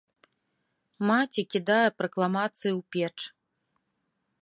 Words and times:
Маці 1.09 1.41
кідае 1.55 1.87
пракламацыі 1.99 2.73
ў 2.75 2.81
печ. 2.97 3.19